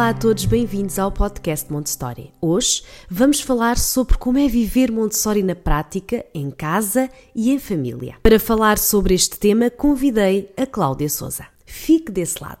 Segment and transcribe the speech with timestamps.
[0.00, 2.32] Olá a todos, bem-vindos ao podcast Montessori.
[2.40, 8.16] Hoje vamos falar sobre como é viver Montessori na prática, em casa e em família.
[8.22, 11.44] Para falar sobre este tema, convidei a Cláudia Souza.
[11.66, 12.60] Fique desse lado.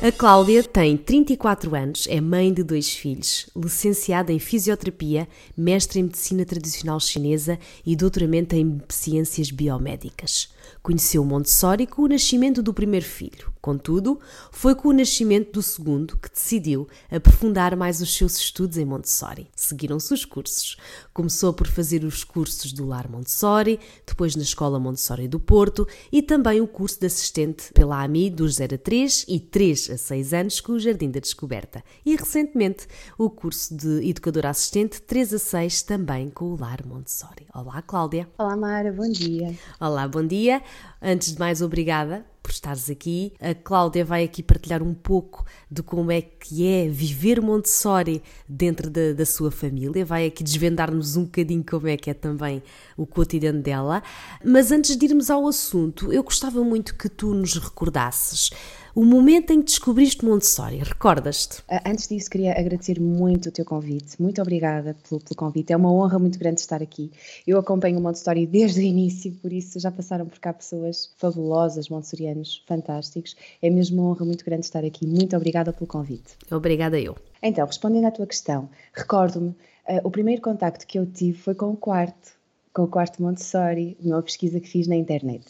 [0.00, 6.04] A Cláudia tem 34 anos, é mãe de dois filhos, licenciada em Fisioterapia, mestre em
[6.04, 10.48] Medicina Tradicional Chinesa e doutoramento em Ciências Biomédicas.
[10.82, 13.52] Conheceu Montessori com o nascimento do primeiro filho.
[13.60, 14.18] Contudo,
[14.50, 19.48] foi com o nascimento do segundo que decidiu aprofundar mais os seus estudos em Montessori.
[19.54, 20.76] Seguiram-se os cursos.
[21.12, 26.22] Começou por fazer os cursos do Lar Montessori, depois na Escola Montessori do Porto e
[26.22, 30.32] também o curso de assistente pela AMI dos 0 a 3 e 3 a 6
[30.32, 31.82] anos com o Jardim da Descoberta.
[32.06, 32.86] E recentemente
[33.18, 37.46] o curso de Educadora Assistente 3 a 6 também com o Lar Montessori.
[37.54, 38.28] Olá, Cláudia.
[38.38, 39.54] Olá, Mara, bom dia.
[39.80, 40.57] Olá, bom dia.
[41.00, 43.32] Antes de mais, obrigada por estares aqui.
[43.40, 48.88] A Cláudia vai aqui partilhar um pouco de como é que é viver Montessori dentro
[48.90, 52.62] da, da sua família, vai aqui desvendar-nos um bocadinho como é que é também
[52.96, 54.02] o cotidiano dela.
[54.42, 58.50] Mas antes de irmos ao assunto, eu gostava muito que tu nos recordasses
[58.98, 61.62] o momento em que descobriste Montessori, recordas-te?
[61.86, 64.20] Antes disso, queria agradecer muito o teu convite.
[64.20, 65.72] Muito obrigada pelo, pelo, convite.
[65.72, 67.12] É uma honra muito grande estar aqui.
[67.46, 71.88] Eu acompanho o Montessori desde o início, por isso já passaram por cá pessoas fabulosas,
[71.88, 73.36] montessorianos fantásticos.
[73.62, 75.06] É mesmo uma honra muito grande estar aqui.
[75.06, 76.36] Muito obrigada pelo convite.
[76.50, 77.16] Obrigada eu.
[77.40, 81.70] Então, respondendo à tua questão, recordo-me, uh, o primeiro contacto que eu tive foi com
[81.70, 82.32] o quarto,
[82.74, 85.44] com o quarto Montessori, uma pesquisa que fiz na internet.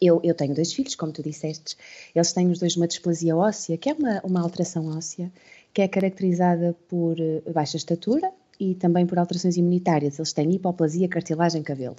[0.00, 1.76] Eu, eu, tenho dois filhos, como tu disseste,
[2.14, 5.30] eles têm os dois uma displasia óssea, que é uma, uma alteração óssea,
[5.72, 10.18] que é caracterizada por eh, baixa estatura e também por alterações imunitárias.
[10.18, 11.96] Eles têm hipoplasia, cartilagem, cabelo.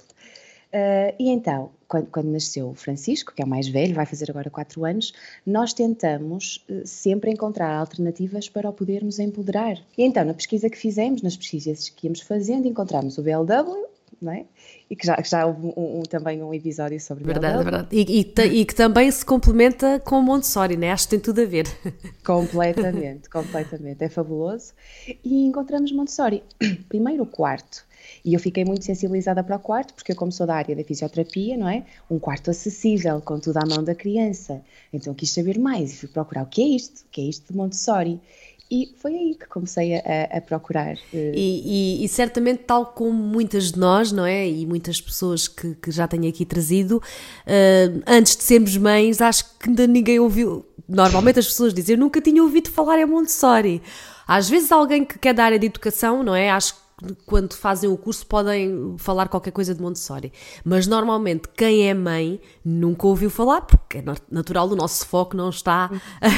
[0.66, 4.30] Uh, e então, quando, quando, nasceu o Francisco, que é o mais velho, vai fazer
[4.30, 5.12] agora 4 anos,
[5.46, 9.78] nós tentamos uh, sempre encontrar alternativas para o podermos empoderar.
[9.96, 13.86] E então, na pesquisa que fizemos, nas pesquisas que íamos fazendo, encontramos o BLW,
[14.20, 14.44] não é?
[14.88, 17.88] E que já, já houve um, um, também um episódio sobre Verdade, verdade.
[17.90, 20.92] E, e, e, que também se complementa com o Montessori, né?
[20.92, 21.66] Acho que tem tudo a ver.
[22.24, 24.02] Completamente, completamente.
[24.02, 24.72] É fabuloso.
[25.24, 26.42] E encontramos Montessori.
[26.88, 27.86] Primeiro o quarto.
[28.24, 30.84] E eu fiquei muito sensibilizada para o quarto, porque eu, como sou da área da
[30.84, 31.84] fisioterapia, não é?
[32.10, 34.62] Um quarto acessível, com tudo à mão da criança.
[34.92, 37.52] Então quis saber mais e fui procurar o que é isto, o que é isto
[37.52, 38.20] de Montessori.
[38.70, 40.96] E foi aí que comecei a, a procurar.
[41.14, 44.48] Eh, e, e, e, certamente, tal como muitas de nós, não é?
[44.48, 49.56] E muitas pessoas que, que já tenho aqui trazido, uh, antes de sermos mães, acho
[49.58, 50.66] que ainda ninguém ouviu.
[50.88, 53.80] Normalmente as pessoas dizem, eu nunca tinha ouvido falar em Montessori.
[54.26, 56.50] Às vezes alguém que quer da área de educação, não é?
[56.50, 56.80] Acho que
[57.26, 60.32] quando fazem o curso podem falar qualquer coisa de Montessori,
[60.64, 65.50] mas normalmente quem é mãe nunca ouviu falar porque é natural, o nosso foco não
[65.50, 65.90] está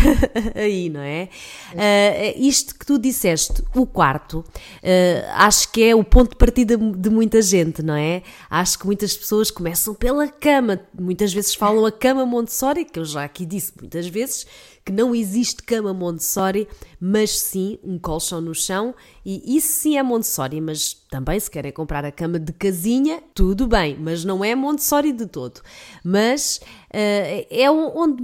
[0.57, 1.29] aí, não é?
[1.73, 6.77] Uh, isto que tu disseste, o quarto, uh, acho que é o ponto de partida
[6.77, 8.25] de muita gente, não é?
[8.51, 13.05] Acho que muitas pessoas começam pela cama, muitas vezes falam a cama Montessori, que eu
[13.05, 14.45] já aqui disse muitas vezes,
[14.88, 16.66] que não existe cama Montessori,
[16.99, 21.71] mas sim um colchão no chão, e isso sim é Montessori, mas também se querem
[21.71, 25.60] comprar a cama de casinha, tudo bem, mas não é Montessori de todo.
[26.03, 28.22] Mas uh, é onde,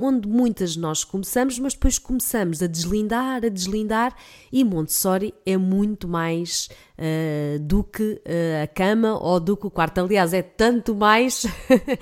[0.00, 4.12] onde muitas nós começamos, mas depois começamos a deslindar, a deslindar,
[4.50, 9.70] e Montessori é muito mais uh, do que uh, a cama ou do que o
[9.70, 10.00] quarto.
[10.00, 11.46] Aliás, é tanto mais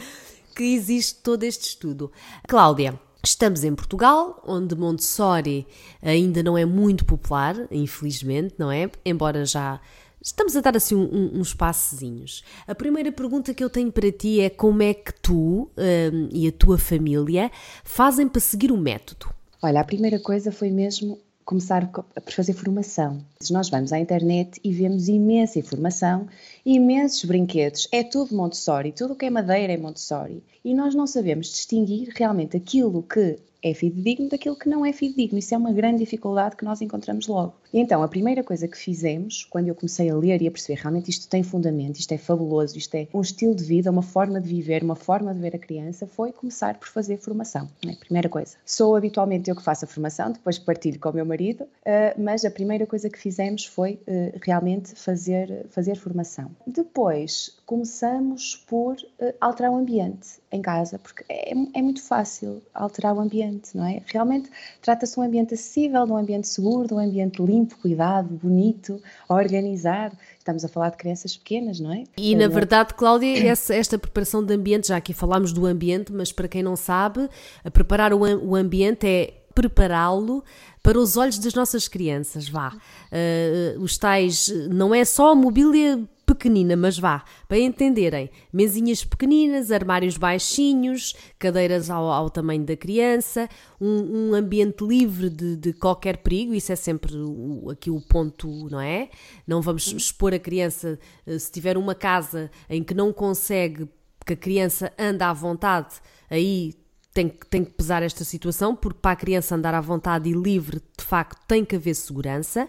[0.56, 2.11] que existe todo este estudo.
[2.49, 5.67] Cláudia, Estamos em Portugal, onde Montessori
[6.02, 8.90] ainda não é muito popular, infelizmente, não é?
[9.05, 9.81] Embora já
[10.22, 12.43] estamos a dar assim um, um, uns passezinhos.
[12.67, 16.49] A primeira pergunta que eu tenho para ti é como é que tu um, e
[16.49, 17.50] a tua família
[17.84, 19.32] fazem para seguir o método?
[19.62, 23.21] Olha, a primeira coisa foi mesmo começar por fazer formação.
[23.51, 26.29] Nós vamos à internet e vemos imensa informação
[26.65, 30.43] imensos brinquedos, é tudo Montessori, tudo o que é madeira é Montessori.
[30.65, 35.39] E nós não sabemos distinguir realmente aquilo que é fidedigno daquilo que não é fidedigno.
[35.39, 37.55] Isso é uma grande dificuldade que nós encontramos logo.
[37.72, 40.81] E então, a primeira coisa que fizemos, quando eu comecei a ler e a perceber
[40.81, 44.40] realmente isto tem fundamento, isto é fabuloso, isto é um estilo de vida, uma forma
[44.40, 47.69] de viver, uma forma de ver a criança, foi começar por fazer formação.
[47.87, 47.94] É?
[47.94, 48.56] Primeira coisa.
[48.64, 52.44] Sou habitualmente eu que faço a formação, depois partilho com o meu marido, uh, mas
[52.44, 56.50] a primeira coisa que fizemos foi uh, realmente fazer, fazer formação.
[56.67, 63.14] Depois, começamos por uh, alterar o ambiente em casa, porque é, é muito fácil alterar
[63.14, 64.02] o ambiente, não é?
[64.06, 64.50] Realmente
[64.82, 69.01] trata-se de um ambiente acessível, de um ambiente seguro, de um ambiente limpo, cuidado, bonito,
[69.29, 70.17] organizado.
[70.39, 72.05] Estamos a falar de crianças pequenas, não é?
[72.17, 76.33] E na verdade, Cláudia, essa, esta preparação de ambiente, já aqui falámos do ambiente, mas
[76.33, 77.29] para quem não sabe,
[77.73, 80.45] preparar o, o ambiente é prepará-lo
[80.83, 82.73] para os olhos das nossas crianças, vá.
[82.73, 89.73] Uh, os tais, não é só a mobília pequenina, mas vá, para entenderem, mesinhas pequeninas,
[89.73, 93.49] armários baixinhos, cadeiras ao, ao tamanho da criança,
[93.81, 98.69] um, um ambiente livre de, de, qualquer perigo, isso é sempre o, aqui o ponto,
[98.71, 99.11] não é?
[99.44, 103.88] Não vamos expor a criança, eh, se tiver uma casa em que não consegue
[104.25, 105.97] que a criança anda à vontade,
[106.31, 106.75] aí
[107.12, 110.81] tem, tem que pesar esta situação, porque para a criança andar à vontade e livre,
[110.97, 112.69] de facto, tem que haver segurança.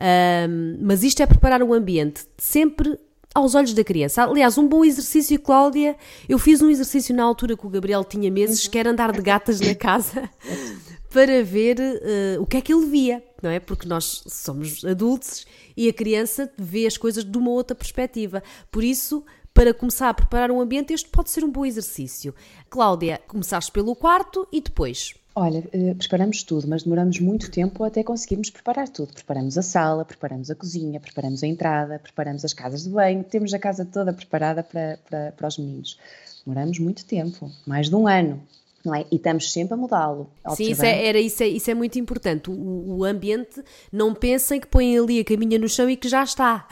[0.00, 2.98] Um, mas isto é preparar o ambiente sempre
[3.34, 4.24] aos olhos da criança.
[4.24, 5.96] Aliás, um bom exercício, Cláudia.
[6.28, 9.22] Eu fiz um exercício na altura que o Gabriel tinha meses, que era andar de
[9.22, 10.28] gatas na casa
[11.10, 13.60] para ver uh, o que é que ele via, não é?
[13.60, 18.42] Porque nós somos adultos e a criança vê as coisas de uma outra perspectiva.
[18.70, 22.34] Por isso, para começar a preparar um ambiente, este pode ser um bom exercício.
[22.68, 25.14] Cláudia, começaste pelo quarto e depois?
[25.34, 29.12] Olha, eh, preparamos tudo, mas demoramos muito tempo até conseguirmos preparar tudo.
[29.12, 33.54] Preparamos a sala, preparamos a cozinha, preparamos a entrada, preparamos as casas de banho, temos
[33.54, 35.98] a casa toda preparada para, para, para os meninos.
[36.44, 38.42] Demoramos muito tempo, mais de um ano
[38.84, 39.04] não é?
[39.10, 40.30] E estamos sempre a mudá-lo.
[40.56, 42.50] Sim, isso é, era, isso, é, isso é muito importante.
[42.50, 43.62] O, o, ambiente,
[43.92, 46.66] não pensem que põem ali a caminha no chão e que já está.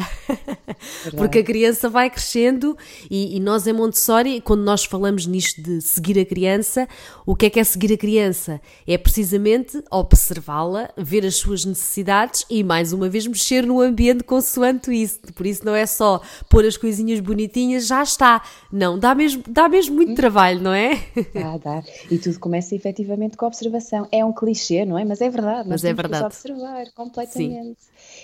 [1.16, 2.76] Porque a criança vai crescendo
[3.10, 6.88] e, e, nós em Montessori, quando nós falamos nisto de seguir a criança,
[7.26, 8.60] o que é que é seguir a criança?
[8.86, 14.90] É precisamente observá-la, ver as suas necessidades e, mais uma vez, mexer no ambiente consoante
[14.90, 15.20] isso.
[15.34, 18.42] Por isso não é só pôr as coisinhas bonitinhas, já está.
[18.72, 20.14] Não, dá mesmo, dá mesmo muito hum.
[20.14, 21.02] trabalho, não é?
[21.34, 21.82] Dá, dá.
[22.10, 24.06] E tudo começa efetivamente com a observação.
[24.10, 25.04] É um clichê, não é?
[25.04, 25.68] Mas é verdade.
[25.68, 26.24] Mas é verdade.
[26.24, 27.78] observar completamente.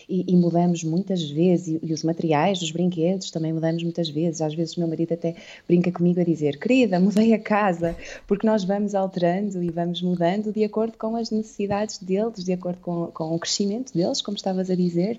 [0.08, 4.40] E, e, mudamos muitas vezes, e, e, os materiais, os brinquedos também mudamos muitas vezes.
[4.40, 5.34] Às vezes o meu marido até
[5.66, 10.52] brinca comigo a dizer: Querida, mudei a casa, porque nós vamos alterando e vamos mudando
[10.52, 14.70] de acordo com as necessidades deles, de acordo com, com o crescimento deles, como estavas
[14.70, 15.18] a dizer.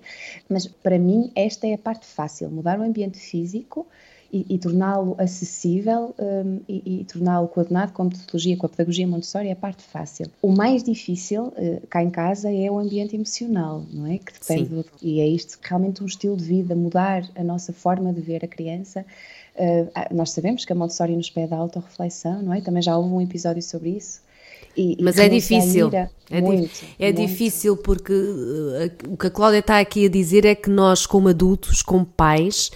[0.50, 3.86] Mas para mim, esta é a parte fácil: mudar o ambiente físico
[4.36, 9.08] e, e torná-lo acessível um, e, e torná-lo coordenado com a metodologia, com a pedagogia
[9.08, 10.28] Montessori é a parte fácil.
[10.42, 14.18] O mais difícil uh, cá em casa é o ambiente emocional, não é?
[14.18, 18.12] Que depende do, e é isto realmente um estilo de vida, mudar a nossa forma
[18.12, 19.06] de ver a criança.
[19.56, 22.60] Uh, nós sabemos que a Montessori nos pede a autorreflexão, não é?
[22.60, 24.20] Também já houve um episódio sobre isso.
[24.76, 25.90] E, Mas é difícil.
[26.30, 27.22] É, muito, é muito.
[27.22, 31.30] difícil porque uh, o que a Cláudia está aqui a dizer é que nós, como
[31.30, 32.70] adultos, como pais,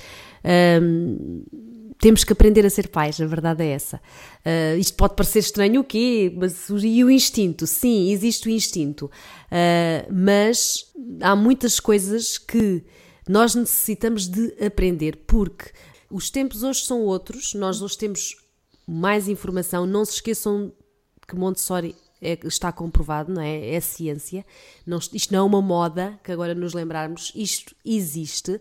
[1.99, 3.97] temos que aprender a ser pais, a verdade é essa.
[3.97, 6.33] Uh, isto pode parecer estranho o quê?
[6.35, 7.67] Mas, e o instinto?
[7.67, 9.11] Sim, existe o instinto.
[9.47, 10.85] Uh, mas
[11.21, 12.83] há muitas coisas que
[13.27, 15.71] nós necessitamos de aprender, porque
[16.09, 18.35] os tempos hoje são outros, nós hoje temos
[18.87, 19.85] mais informação.
[19.85, 20.71] Não se esqueçam
[21.27, 23.75] que Montessori é, está comprovado, não é?
[23.75, 24.45] É ciência.
[24.85, 28.59] Não, isto não é uma moda, que agora nos lembrarmos, isto existe.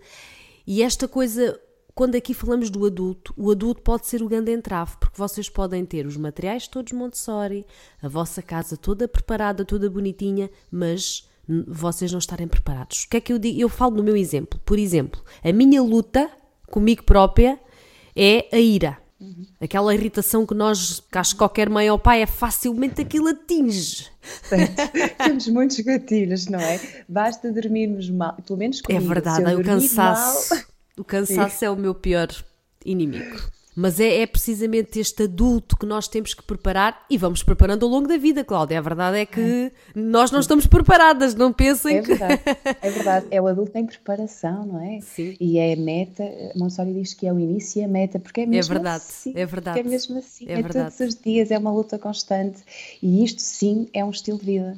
[0.67, 1.59] E esta coisa
[1.99, 5.85] quando aqui falamos do adulto, o adulto pode ser o grande entrave, porque vocês podem
[5.85, 7.67] ter os materiais todos Montessori,
[8.01, 11.29] a vossa casa toda preparada, toda bonitinha, mas
[11.67, 13.03] vocês não estarem preparados.
[13.03, 13.61] O que é que eu digo?
[13.61, 14.61] Eu falo no meu exemplo.
[14.65, 16.31] Por exemplo, a minha luta
[16.71, 17.59] comigo própria
[18.15, 18.97] é a ira.
[19.21, 19.47] Uhum.
[19.61, 24.07] Aquela irritação que nós, que acho que qualquer mãe ou pai é facilmente aquilo atinge.
[25.19, 26.81] Temos muitos gatilhos, não é?
[27.09, 29.05] Basta dormirmos mal, pelo menos é comigo.
[29.05, 30.55] É verdade, o cansaço.
[30.55, 30.78] Mal...
[30.99, 31.67] O cansaço Sim.
[31.67, 32.29] é o meu pior
[32.85, 33.39] inimigo.
[33.81, 37.89] Mas é, é, precisamente este adulto que nós temos que preparar e vamos preparando ao
[37.89, 38.77] longo da vida, Cláudia.
[38.77, 42.09] A verdade é que nós não estamos preparadas, não pensem é que.
[42.09, 42.43] Verdade.
[42.83, 45.01] É verdade, é o adulto em preparação, não é?
[45.01, 45.37] Sim.
[45.39, 46.25] E é a meta,
[46.57, 49.05] Montessori diz que é o início e a meta, porque é, é mesmo é verdade,
[49.09, 49.33] assim.
[49.37, 49.79] É verdade.
[49.79, 52.59] É mesmo assim, é, é todos os dias, é uma luta constante
[53.01, 54.77] e isto sim é um estilo de vida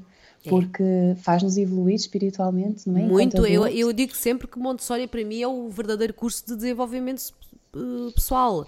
[0.49, 0.83] porque
[1.23, 3.03] faz-nos evoluir espiritualmente, não é?
[3.03, 7.33] Muito, eu, eu digo sempre que Montessori para mim é o verdadeiro curso de desenvolvimento
[7.75, 8.67] uh, pessoal,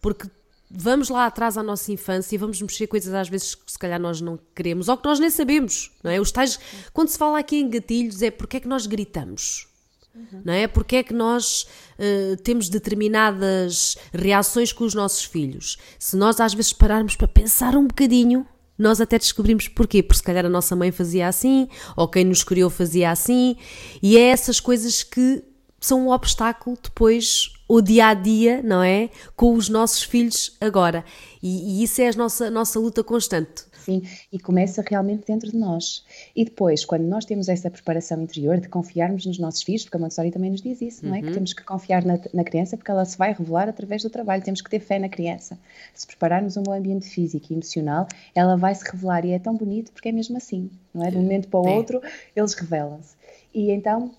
[0.00, 0.28] porque
[0.70, 4.00] vamos lá atrás à nossa infância e vamos mexer coisas às vezes que se calhar
[4.00, 6.20] nós não queremos ou que nós nem sabemos, não é?
[6.20, 6.58] Os tais,
[6.92, 9.66] quando se fala aqui em gatilhos é porque é que nós gritamos,
[10.14, 10.42] uhum.
[10.44, 10.66] não é?
[10.66, 11.66] Porque é que nós
[11.98, 15.78] uh, temos determinadas reações com os nossos filhos.
[15.98, 18.46] Se nós às vezes pararmos para pensar um bocadinho,
[18.78, 22.42] nós até descobrimos porquê, porque se calhar a nossa mãe fazia assim, ou quem nos
[22.42, 23.56] criou fazia assim,
[24.02, 25.42] e é essas coisas que
[25.80, 29.10] são um obstáculo depois o dia a dia, não é?
[29.36, 31.04] Com os nossos filhos agora.
[31.42, 33.64] E, e isso é a nossa, nossa luta constante.
[33.84, 36.04] Sim, e começa realmente dentro de nós.
[36.34, 40.00] E depois, quando nós temos essa preparação interior de confiarmos nos nossos filhos, porque a
[40.00, 41.20] Montessori também nos diz isso, não é?
[41.20, 41.34] Que uhum.
[41.34, 44.62] temos que confiar na, na, criança porque ela se vai revelar através do trabalho, temos
[44.62, 45.58] que ter fé na criança.
[45.92, 49.54] Se prepararmos um bom ambiente físico e emocional, ela vai se revelar e é tão
[49.54, 51.10] bonito porque é mesmo assim, não é?
[51.10, 51.76] De um momento para o é.
[51.76, 52.00] outro,
[52.34, 53.14] eles revelam-se.
[53.52, 54.10] E então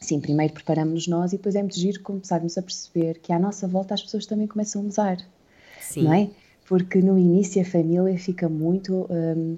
[0.00, 3.66] Sim, primeiro preparamos-nos nós e depois é muito giro começarmos a perceber que à nossa
[3.66, 5.18] volta as pessoas também começam a mudar.
[5.80, 6.02] Sim.
[6.04, 6.30] Não é?
[6.68, 9.06] Porque no início a família fica muito.
[9.10, 9.56] Um,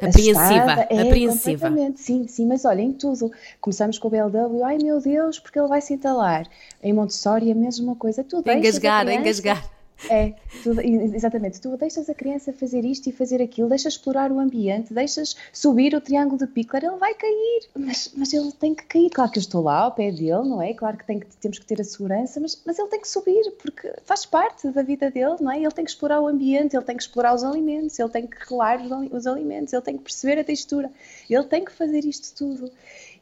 [0.00, 1.70] apreensiva, é, apreensiva.
[1.96, 3.30] Sim, sim, mas olha, em tudo.
[3.60, 6.46] Começamos com o BLW, ai meu Deus, porque ele vai se entalar.
[6.82, 8.50] Em Montessori a mesma coisa, tudo.
[8.50, 9.73] Engasgar, engasgar.
[10.10, 10.78] É, tu,
[11.14, 11.60] exatamente.
[11.60, 15.94] Tu deixas a criança fazer isto e fazer aquilo, deixas explorar o ambiente, deixas subir
[15.94, 19.10] o triângulo de Pickler, ele vai cair, mas, mas ele tem que cair.
[19.10, 20.74] Claro que eu estou lá ao pé dele, não é?
[20.74, 23.92] Claro que, que temos que ter a segurança, mas, mas ele tem que subir, porque
[24.04, 25.58] faz parte da vida dele, não é?
[25.58, 28.36] Ele tem que explorar o ambiente, ele tem que explorar os alimentos, ele tem que
[28.48, 28.80] relar
[29.10, 30.90] os alimentos, ele tem que perceber a textura,
[31.28, 32.70] ele tem que fazer isto tudo.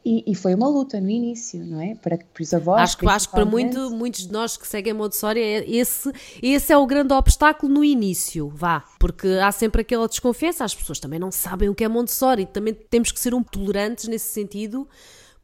[0.05, 1.95] E, e, foi uma luta no início, não é?
[1.95, 2.81] Para, para os avós.
[2.81, 6.11] Acho, acho que para muito, muitos de nós que seguem Montessori, é esse,
[6.43, 8.85] esse é o grande obstáculo no início, vá.
[8.99, 12.75] Porque há sempre aquela desconfiança, as pessoas também não sabem o que é Montessori, também
[12.75, 14.89] temos que ser um tolerantes nesse sentido,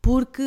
[0.03, 0.43] porque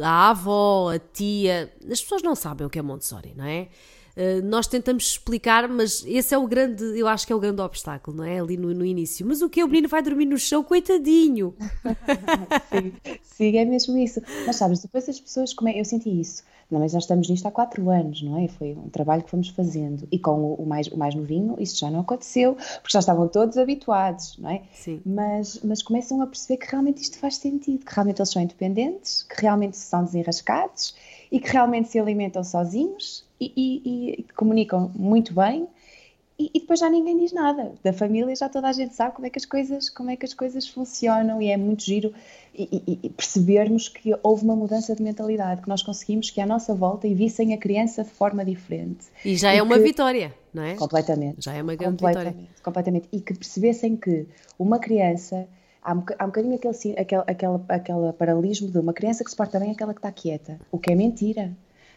[0.00, 3.68] a avó, a tia, as pessoas não sabem o que é Montessori, não é?
[4.16, 7.60] Eh, nós tentamos explicar, mas esse é o grande, eu acho que é o grande
[7.60, 8.40] obstáculo, não é?
[8.40, 9.26] Ali no, no início.
[9.26, 9.62] Mas o que?
[9.62, 11.54] O menino vai dormir no chão, coitadinho!
[12.72, 12.92] sim,
[13.22, 14.22] sim, é mesmo isso.
[14.46, 16.42] Mas sabes, depois as pessoas, como é, eu senti isso.
[16.70, 18.48] Não, mas já estamos nisto há quatro anos, não é?
[18.48, 20.08] Foi um trabalho que fomos fazendo.
[20.10, 23.28] E com o, o, mais, o mais novinho, isso já não aconteceu, porque já estavam
[23.28, 24.62] todos habituados, não é?
[24.72, 25.00] Sim.
[25.04, 29.22] Mas, mas começam a perceber que realmente isto faz sentido, que realmente eles são independentes,
[29.22, 30.94] que realmente são desenrascados
[31.30, 35.68] e que realmente se alimentam sozinhos e, e, e comunicam muito bem
[36.38, 37.72] e, e, depois já ninguém diz nada.
[37.82, 40.26] Da família já toda a gente sabe como é que as coisas, como é que
[40.26, 42.12] as coisas funcionam e é muito giro
[42.54, 46.74] e, e, percebermos que houve uma mudança de mentalidade, que nós conseguimos que à nossa
[46.74, 49.06] volta e vissem a criança de forma diferente.
[49.24, 50.74] E já é uma vitória, não é?
[50.74, 51.42] Completamente.
[51.42, 52.62] Já é uma grande completamente, vitória.
[52.62, 53.08] Completamente.
[53.12, 54.26] E que percebessem que
[54.58, 55.48] uma criança
[55.86, 59.36] há um, há um bocadinho aquele, aquele, aquele, aquele paralelismo de uma criança que se
[59.36, 61.52] porta bem aquela que está quieta, o que é mentira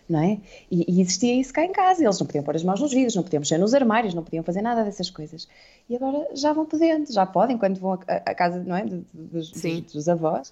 [0.08, 0.40] não é?
[0.72, 2.04] E, e, existia isso cá em casa.
[2.04, 4.44] Eles não podiam pôr as mãos nos vidros, não podiam mexer nos armários, não podiam
[4.44, 5.48] fazer nada dessas coisas.
[5.88, 8.86] E agora já vão podendo, já podem quando vão à casa, não é?
[8.86, 10.52] Dos, dos, dos, avós,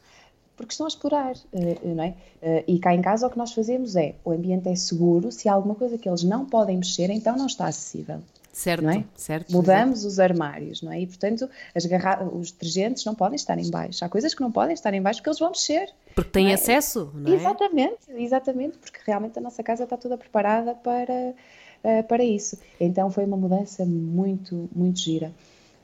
[0.56, 2.14] porque estão a explorar, eh, não é?
[2.40, 5.50] Eh, e cá em casa o que nós fazemos é, o ambiente é seguro, se
[5.50, 8.22] há alguma coisa que eles não podem mexer, então não está acessível.
[8.58, 9.04] Certo, não é?
[9.14, 9.54] certo.
[9.54, 11.00] Mudamos os armários, não é?
[11.00, 12.28] E, portanto, as garra...
[12.28, 14.04] os detergentes não podem estar em baixo.
[14.04, 15.94] Há coisas que não podem estar em baixo porque eles vão mexer.
[16.16, 16.56] Porque têm é?
[16.56, 17.36] acesso, não é?
[17.36, 21.36] Exatamente, exatamente, porque realmente a nossa casa está toda preparada para,
[21.84, 22.58] uh, para isso.
[22.80, 25.32] Então foi uma mudança muito, muito gira.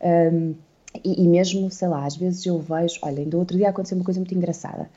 [0.01, 0.56] Um,
[1.03, 4.03] e, e, mesmo, sei lá, às vezes eu vejo, olha, ainda outro dia aconteceu uma
[4.03, 4.89] coisa muito engraçada.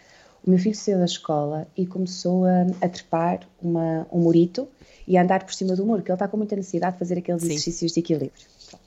[0.46, 4.68] O meu filho saiu da escola e começou a, a trepar uma, um murito
[5.06, 7.18] e a andar por cima do muro, porque ele está com muita necessidade de fazer
[7.18, 7.48] aqueles Sim.
[7.48, 8.46] exercícios de equilíbrio.
[8.70, 8.84] Pronto.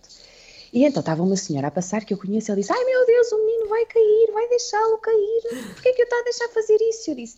[0.72, 3.32] E então estava uma senhora a passar que eu conheço, ela disse: Ai meu Deus,
[3.34, 5.42] o menino vai cair, vai deixá-lo cair,
[5.74, 7.12] porquê é que eu estou a deixar fazer isso?
[7.12, 7.36] Eu disse: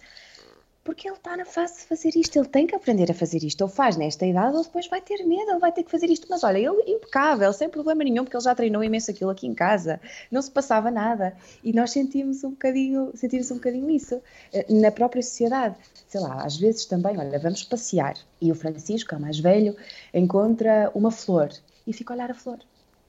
[0.83, 3.61] porque ele está na fase de fazer isto, ele tem que aprender a fazer isto.
[3.61, 6.27] Ou faz nesta idade, ou depois vai ter medo, ele vai ter que fazer isto.
[6.29, 9.53] Mas olha, ele impecável, sem problema nenhum, porque ele já treinou imenso aquilo aqui em
[9.53, 11.35] casa, não se passava nada.
[11.63, 14.21] E nós sentimos um bocadinho, sentimos um bocadinho isso
[14.51, 15.75] eh, na própria sociedade.
[16.07, 19.39] Sei lá, às vezes também, olha, vamos passear e o Francisco, que é o mais
[19.39, 19.75] velho,
[20.13, 21.51] encontra uma flor
[21.85, 22.59] e fica a olhar a flor.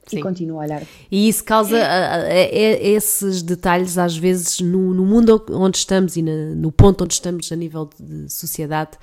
[0.07, 0.19] Sim.
[0.19, 0.83] e continua a olhar.
[1.11, 6.23] E isso causa é, é, esses detalhes, às vezes, no, no mundo onde estamos e
[6.23, 8.99] na, no ponto onde estamos a nível de sociedade,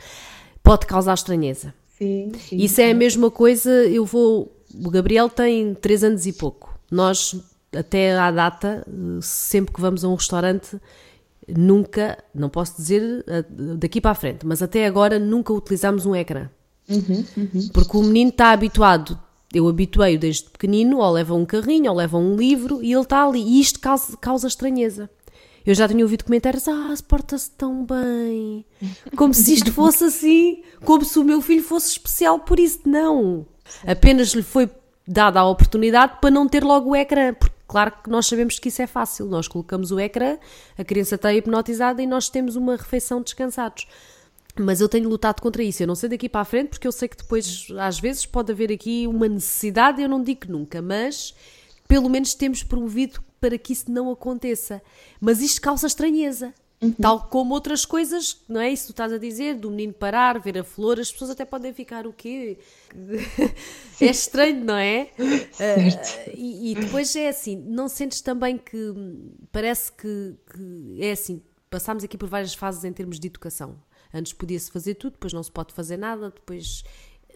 [0.61, 1.73] pode causar estranheza.
[1.97, 2.83] Sim, sim, isso sim.
[2.83, 3.69] é a mesma coisa.
[3.69, 4.51] Eu vou.
[4.73, 6.77] O Gabriel tem 3 anos e pouco.
[6.91, 7.35] Nós,
[7.75, 8.85] até à data,
[9.21, 10.79] sempre que vamos a um restaurante,
[11.47, 13.25] nunca, não posso dizer
[13.77, 16.49] daqui para a frente, mas até agora nunca utilizamos um ecrã.
[16.87, 17.69] Uhum, uhum.
[17.71, 19.19] Porque o menino está habituado
[19.53, 23.23] Eu habituei-o desde pequenino, ou leva um carrinho, ou leva um livro, e ele está
[23.23, 23.41] ali.
[23.41, 25.09] E isto causa, causa estranheza.
[25.65, 28.65] Eu já tinha ouvido comentários, ah, porta-se tão bem.
[29.15, 32.81] Como se isto fosse assim, como se o meu filho fosse especial por isso.
[32.85, 33.45] Não.
[33.85, 34.69] Apenas lhe foi
[35.07, 38.69] dada a oportunidade para não ter logo o ecrã, porque claro que nós sabemos que
[38.69, 39.25] isso é fácil.
[39.25, 40.37] Nós colocamos o ecrã,
[40.77, 43.85] a criança está hipnotizada e nós temos uma refeição descansados.
[44.59, 45.81] Mas eu tenho lutado contra isso.
[45.81, 48.51] Eu não sei daqui para a frente, porque eu sei que depois, às vezes, pode
[48.51, 51.33] haver aqui uma necessidade, eu não digo que nunca, mas
[51.87, 54.81] pelo menos temos promovido para que isso não aconteça.
[55.19, 56.53] Mas isto causa estranheza.
[56.81, 56.93] Uhum.
[56.93, 60.39] Tal como outras coisas, não é isso que tu estás a dizer, do menino parar,
[60.39, 62.57] ver a flor, as pessoas até podem ficar o quê?
[63.99, 65.09] é estranho, não é?
[65.59, 68.93] Uh, e, e, depois é assim, não sentes também que
[69.51, 73.75] parece que, que é assim, passámos aqui por várias fases em termos de educação.
[74.13, 76.83] Antes podia-se fazer tudo, depois não se pode fazer nada, depois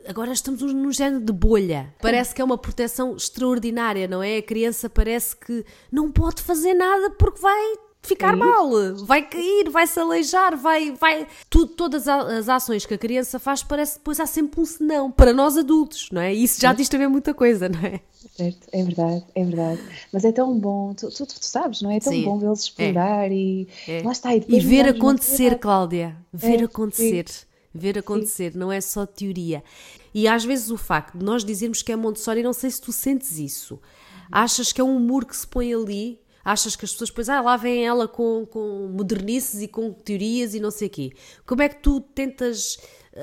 [0.07, 1.93] agora estamos num género de bolha.
[2.01, 4.37] Parece que é uma proteção extraordinária, não é?
[4.37, 8.69] A criança parece que não pode fazer nada porque vai ficar mal,
[9.05, 11.25] vai cair, vai se aleijar, vai, vai.
[11.49, 15.09] Tu, todas as ações que a criança faz parece que depois há sempre um senão
[15.09, 16.33] para nós adultos, não é?
[16.33, 18.01] Isso já diz também muita coisa, não é?
[18.35, 19.81] Certo, é verdade, é verdade.
[20.11, 21.97] Mas é tão bom, tu, tu, tu sabes, não é?
[21.97, 22.23] É tão sim.
[22.23, 23.33] bom vê-los explorar é.
[23.33, 24.01] e é.
[24.03, 24.35] lá está.
[24.35, 27.29] E, e ver acontecer, Cláudia, ver é, acontecer.
[27.29, 27.45] Sim.
[27.75, 28.59] Ver acontecer, sim.
[28.59, 29.63] não é só teoria.
[30.13, 32.91] E às vezes o facto de nós dizermos que é Montessori, não sei se tu
[32.91, 33.79] sentes isso.
[34.31, 37.41] Achas que é um muro que se põe ali achas que as pessoas depois, ah,
[37.41, 41.11] lá vem ela com, com modernices e com teorias e não sei o quê.
[41.45, 42.77] Como é que tu tentas,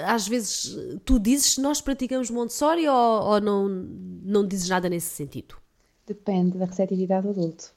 [0.06, 5.56] às vezes, tu dizes nós praticamos Montessori ou, ou não, não dizes nada nesse sentido?
[6.06, 7.72] Depende da receptividade do adulto.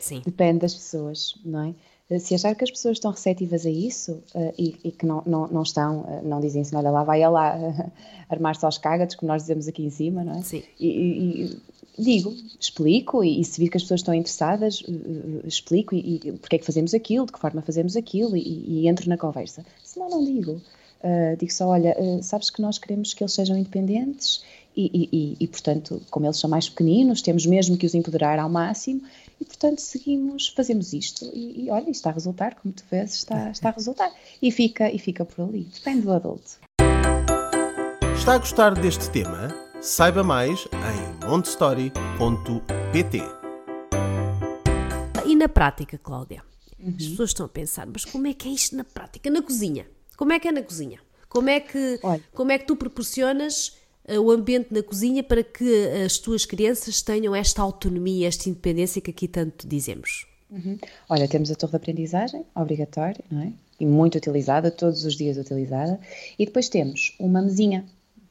[0.00, 0.22] Sim.
[0.24, 1.74] Depende das pessoas, não é?
[2.18, 5.46] se achar que as pessoas estão receptivas a isso uh, e, e, que não, não,
[5.48, 7.92] não estão, uh, não dizem assim, olha lá vai ela uh,
[8.28, 10.42] armar-se aos cágados, como nós dizemos aqui em cima, não é?
[10.42, 10.62] Sim.
[10.78, 11.62] E, e,
[11.98, 16.32] digo, explico e, e, se vir que as pessoas estão interessadas, uh, explico e, e
[16.32, 19.64] porque é que fazemos aquilo, de que forma fazemos aquilo e, e entro na conversa.
[19.82, 20.60] Se não, não digo.
[21.02, 24.42] Uh, digo só, olha, uh, sabes que nós queremos que eles sejam independentes
[24.76, 29.02] e, e, portanto, como eles são mais pequeninos, temos mesmo que os empoderar ao máximo
[29.40, 33.68] e, portanto, seguimos, fazemos isto e, olha, está a resultar, como tu vês, está, está
[33.68, 34.10] a resultar.
[34.42, 36.58] E fica, e fica por ali, depende do adulto.
[38.16, 39.54] Está a gostar deste tema?
[39.80, 43.22] Saiba mais em montestory.pt.
[45.26, 46.42] E na prática, Cláudia?
[46.78, 46.94] Uhum.
[46.98, 49.30] As pessoas estão a pensar, mas como é que é isto na prática?
[49.30, 49.86] Na cozinha?
[50.16, 51.00] Como é que é na cozinha?
[51.28, 51.98] Como é que,
[52.32, 53.76] como é que tu proporcionas
[54.08, 59.00] uh, o ambiente na cozinha para que as tuas crianças tenham esta autonomia, esta independência
[59.00, 60.26] que aqui tanto dizemos?
[60.50, 60.78] Uhum.
[61.08, 63.52] Olha, temos a torre de aprendizagem, obrigatória, não é?
[63.80, 65.98] E muito utilizada, todos os dias utilizada.
[66.38, 67.84] E depois temos uma mesinha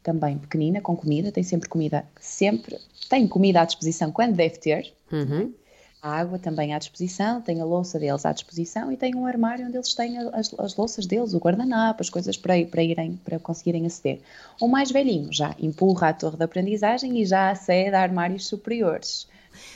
[0.03, 2.77] também pequenina, com comida, tem sempre comida, sempre
[3.09, 4.93] tem comida à disposição quando deve ter.
[5.11, 5.53] Uhum.
[6.01, 9.65] A água também à disposição, tem a louça deles à disposição e tem um armário
[9.65, 13.39] onde eles têm as, as louças deles, o guardanapo, as coisas para, para, irem, para
[13.39, 14.19] conseguirem aceder.
[14.59, 19.29] O mais velhinho já empurra a torre de aprendizagem e já acede a armários superiores.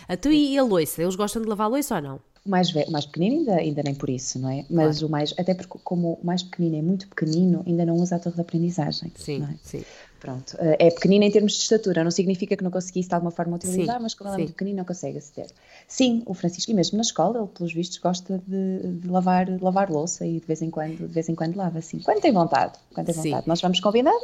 [0.05, 2.19] A tu e a louça, eles gostam de lavar a louça ou não?
[2.45, 4.65] O mais, velho, o mais pequenino ainda, ainda nem por isso, não é?
[4.69, 5.07] Mas claro.
[5.07, 8.19] o mais, até porque como o mais pequenino é muito pequenino, ainda não usa a
[8.19, 9.11] torre de aprendizagem.
[9.15, 9.55] Sim, é?
[9.63, 9.83] sim.
[10.19, 13.31] Pronto, eh, é pequenina em termos de estatura, não significa que não conseguisse de alguma
[13.31, 15.47] forma utilizar, sim, mas como ela é muito pequenina não consegue aceder.
[15.87, 19.89] Sim, o Francisco, e mesmo na escola, ele pelos vistos gosta de, de, lavar, lavar
[19.89, 22.79] louça e de vez em quando, de vez em quando lava, assim, quando tem vontade,
[22.93, 23.43] quando tem vontade.
[23.43, 23.49] Sim.
[23.49, 24.17] Nós vamos convidar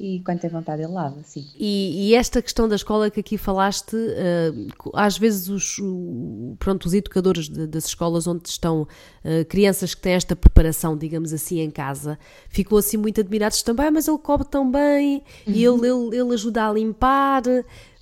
[0.00, 1.46] e quando tem vontade ele lava, sim.
[1.58, 5.76] E, e, esta questão da escola que aqui falaste, uh, às vezes os,
[6.58, 11.34] pronto, os educadores de, das escolas onde estão uh, crianças que têm esta preparação, digamos
[11.34, 15.52] assim, em casa, ficam assim muito admirados também, ah, mas ele cobre tão bem uhum.
[15.52, 17.42] e ele, ele, ele ajuda a limpar,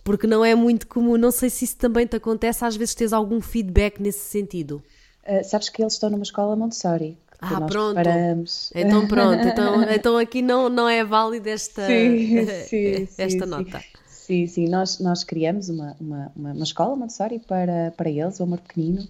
[0.05, 3.13] porque não é muito comum, não sei se isso também te acontece, às vezes tens
[3.13, 4.81] algum feedback nesse sentido.
[5.27, 7.95] Uh, sabes que eles estão numa escola Montessori, ah, pronto.
[7.95, 8.73] Preparamos.
[8.75, 13.83] Então pronto, então, então aqui não, não é válida esta, sim, sim, esta sim, nota.
[14.07, 18.61] Sim, sim, nós, nós criamos uma, uma, uma, escola Montessori para, para eles, o amor
[18.61, 19.07] pequenino.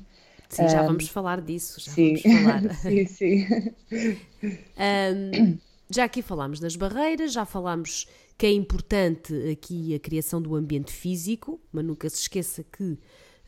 [0.49, 2.17] Sim, já um, vamos falar disso, já sim.
[2.17, 2.75] vamos falar.
[2.77, 3.47] sim, sim.
[4.79, 5.59] Um,
[5.91, 10.93] já aqui falámos das barreiras, já falámos que é importante aqui a criação do ambiente
[10.93, 12.97] físico, mas nunca se esqueça que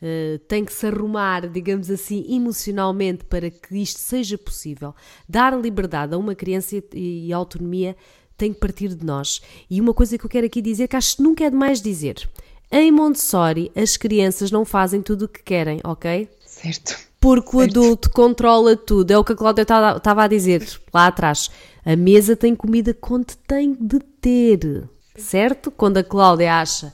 [0.01, 4.95] Uh, tem que se arrumar, digamos assim, emocionalmente para que isto seja possível.
[5.29, 7.95] Dar liberdade a uma criança e, e autonomia
[8.35, 9.41] tem que partir de nós.
[9.69, 12.27] E uma coisa que eu quero aqui dizer, que acho que nunca é demais dizer.
[12.71, 16.27] Em Montessori, as crianças não fazem tudo o que querem, ok?
[16.47, 16.97] Certo.
[17.19, 17.57] Porque certo.
[17.57, 19.11] o adulto controla tudo.
[19.11, 21.51] É o que a Cláudia estava a dizer lá atrás.
[21.85, 24.89] A mesa tem comida quando tem de ter.
[25.15, 25.69] certo?
[25.69, 26.91] Quando a Cláudia acha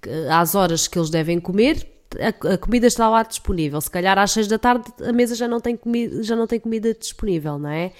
[0.00, 3.80] que, às horas que eles devem comer, a, a, comida está lá disponível.
[3.80, 6.60] Se calhar às 6 da tarde a mesa já não tem comida, já não tem
[6.60, 7.92] comida disponível, não é?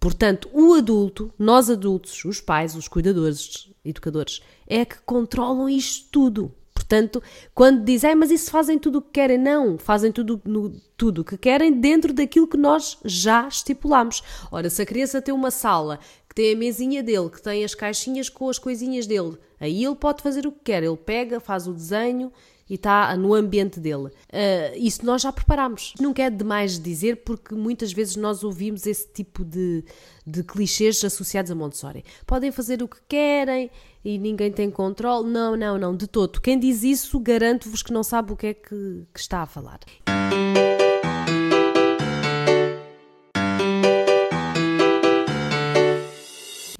[0.00, 6.54] Portanto, o adulto, nós adultos, os pais, os cuidadores, educadores, é que controlam isto tudo.
[6.72, 7.22] Portanto,
[7.54, 11.24] quando dizem, mas isso fazem tudo o que querem, não, fazem tudo no, tudo o
[11.24, 14.22] que querem dentro daquilo que nós já estipulamos.
[14.50, 17.74] Ora, se a criança tem uma sala que tem a mesinha dele, que tem as
[17.74, 21.68] caixinhas com as coisinhas dele, aí ele pode fazer o que quer, ele pega, faz
[21.68, 22.32] o desenho
[22.70, 24.06] e está no ambiente dele.
[24.06, 25.92] Uh, isso nós já preparamos.
[26.00, 29.84] Nunca é demais dizer, porque muitas vezes nós ouvimos esse tipo de,
[30.24, 32.04] de clichês associados a Montessori.
[32.24, 33.68] Podem fazer o que querem
[34.04, 35.28] e ninguém tem controle.
[35.28, 36.40] Não, não, não, de todo.
[36.40, 39.80] Quem diz isso, garanto-vos que não sabe o que é que, que está a falar.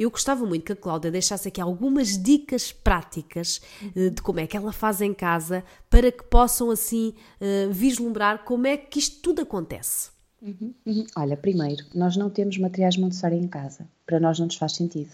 [0.01, 3.61] Eu gostava muito que a Cláudia deixasse aqui algumas dicas práticas
[3.95, 8.43] uh, de como é que ela faz em casa para que possam assim uh, vislumbrar
[8.43, 10.09] como é que isto tudo acontece.
[10.41, 11.07] Uhum, uhum.
[11.15, 13.87] Olha, primeiro, nós não temos materiais Montessori em casa.
[14.07, 15.11] Para nós não nos faz sentido.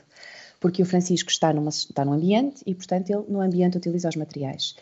[0.61, 4.15] Porque o Francisco está, numa, está no ambiente e, portanto, ele no ambiente utiliza os
[4.15, 4.77] materiais.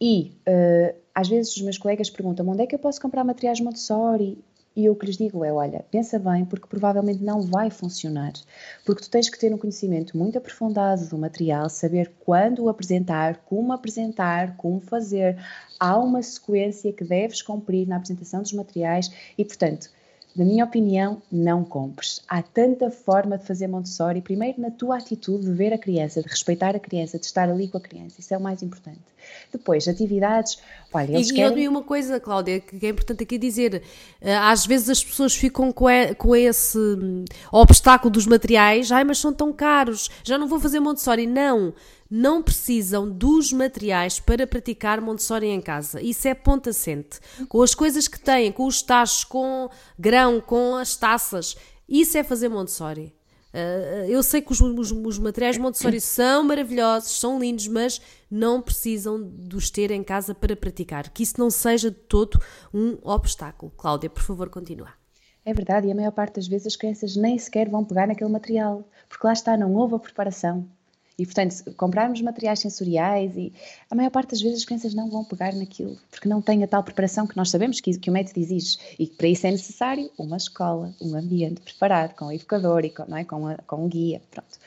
[0.00, 3.60] E uh, às vezes os meus colegas perguntam onde é que eu posso comprar materiais
[3.60, 4.36] Montessori?
[4.76, 8.32] E eu o que lhes digo é: olha, pensa bem, porque provavelmente não vai funcionar.
[8.84, 13.36] Porque tu tens que ter um conhecimento muito aprofundado do material, saber quando o apresentar,
[13.46, 15.36] como apresentar, como fazer.
[15.78, 19.90] Há uma sequência que deves cumprir na apresentação dos materiais e, portanto,
[20.36, 22.20] na minha opinião, não compres.
[22.26, 24.20] Há tanta forma de fazer Montessori.
[24.20, 27.68] Primeiro, na tua atitude de ver a criança, de respeitar a criança, de estar ali
[27.68, 28.16] com a criança.
[28.18, 28.98] Isso é o mais importante.
[29.52, 30.58] Depois, atividades.
[30.94, 31.64] Olha, e, querem...
[31.64, 33.82] e uma coisa, Cláudia, que é importante aqui dizer:
[34.20, 38.92] eh, às vezes as pessoas ficam com, com esse hum, obstáculo dos materiais.
[38.92, 41.26] Ai, mas são tão caros, já não vou fazer Montessori.
[41.26, 41.74] Não
[42.10, 46.00] não precisam dos materiais para praticar Montessori em casa.
[46.00, 47.18] Isso é ponto assente.
[47.48, 51.56] Com as coisas que têm, com os tachos, com grão, com as taças,
[51.88, 53.12] isso é fazer Montessori.
[53.54, 58.60] Uh, eu sei que os, os, os, materiais Montessori são maravilhosos, são lindos, mas não
[58.60, 61.08] precisam de os ter em casa para praticar.
[61.10, 62.36] Que isso não seja de todo
[62.72, 63.72] um obstáculo.
[63.76, 64.88] Cláudia, por favor, continua.
[65.44, 68.30] É verdade, e a maior parte das vezes as crianças nem sequer vão pegar naquele
[68.30, 70.68] material, porque lá está, não houve a preparação.
[71.18, 73.52] E, portanto, comprarmos materiais sensoriais e
[73.88, 76.66] a maior parte das vezes as crianças não vão pegar naquilo, porque não têm a
[76.66, 78.78] tal preparação que nós sabemos que, que o método exige.
[78.98, 83.04] E para isso é necessário uma escola, um ambiente preparado, com o educador e com,
[83.06, 84.20] não é, com, a, com um guia.
[84.30, 84.58] Pronto.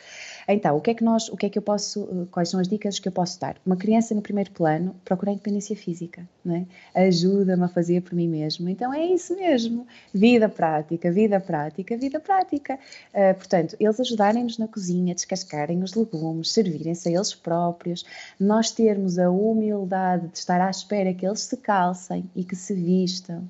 [0.48, 2.60] Então, o que é que nós, o que é que eu posso, eh, quais são
[2.60, 3.58] as dicas que eu posso dar?
[3.66, 6.66] Uma criança no primeiro plano procura independência física, não é?
[7.08, 8.70] Ajuda-me a fazer por mim mesmo.
[8.70, 9.86] Então é isso mesmo.
[10.14, 12.80] Vida prática, vida prática, vida prática.
[13.14, 18.06] Uh, portanto, eles ajudarem-nos na cozinha, descascarem os legumes, servirem-se a eles próprios,
[18.40, 22.74] nós termos a humildade de estar à espera que eles se calcem e que se
[22.74, 23.44] vistam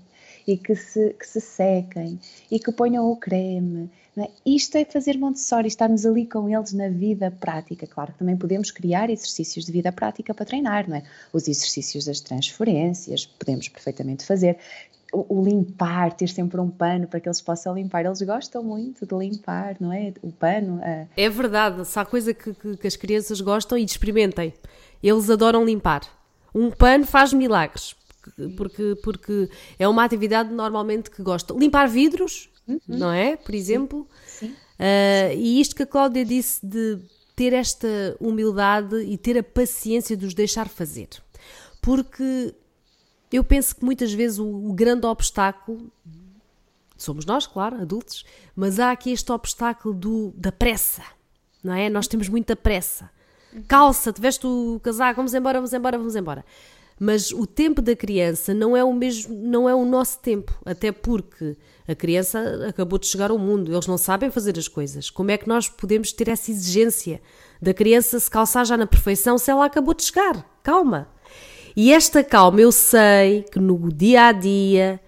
[0.48, 3.90] e que se, que se sequem e que ponham o creme
[4.22, 4.30] é?
[4.46, 7.86] Isto é fazer Montessori, estarmos ali com eles na vida prática.
[7.86, 11.04] Claro que também podemos criar exercícios de vida prática para treinar, não é?
[11.32, 14.58] Os exercícios das transferências, podemos perfeitamente fazer.
[15.14, 18.06] O, o, limpar, ter sempre um pano para que eles possam limpar.
[18.06, 20.12] Eles gostam muito de limpar, não é?
[20.22, 20.82] O pano.
[20.84, 21.06] A...
[21.16, 24.54] É verdade, se há coisa que, que, que as crianças gostam e experimentem.
[25.02, 26.02] Eles adoram limpar.
[26.54, 27.96] Um pano faz milagres
[28.56, 31.58] porque, porque é uma atividade normalmente que gostam.
[31.58, 32.80] Limpar vidros, uhum.
[32.88, 33.36] não é?
[33.36, 34.08] Por exemplo.
[34.26, 34.48] Sim.
[34.48, 34.56] Sim.
[34.78, 37.00] Uh, e isto que a Cláudia disse de
[37.36, 37.88] ter esta
[38.20, 41.10] humildade e ter a paciência de os deixar fazer.
[41.82, 42.54] Porque
[43.32, 45.92] eu penso que muitas vezes o, o grande obstáculo
[46.96, 51.04] somos nós, claro, adultos, mas há aqui este obstáculo do, da pressa,
[51.64, 51.90] não é?
[51.90, 53.10] Nós temos muita pressa.
[53.54, 53.64] Uhum.
[53.68, 56.46] Calça, te veste o casaco, vamos embora, vamos embora, vamos embora
[57.00, 60.92] mas o tempo da criança não é o mesmo, não é o nosso tempo, até
[60.92, 61.56] porque
[61.88, 65.10] a criança acabou de chegar ao mundo, eles não sabem fazer as coisas.
[65.10, 67.22] Como é que nós podemos ter essa exigência
[67.62, 70.60] da criança se calçar já na perfeição se ela acabou de chegar?
[70.64, 71.08] Calma.
[71.76, 75.00] E esta calma, eu sei que no dia a dia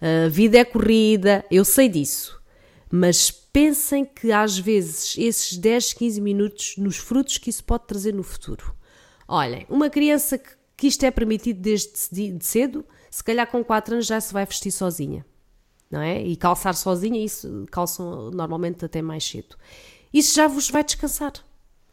[0.00, 2.40] a vida é corrida, eu sei disso.
[2.88, 8.14] Mas pensem que às vezes esses 10, 15 minutos nos frutos que isso pode trazer
[8.14, 8.74] no futuro.
[9.26, 13.94] Olhem, uma criança que que isto é permitido desde de cedo, se calhar com 4
[13.94, 15.24] anos já se vai vestir sozinha,
[15.88, 16.20] não é?
[16.20, 19.56] E calçar sozinha, isso calçam normalmente até mais cedo.
[20.12, 21.34] Isso já vos vai descansar.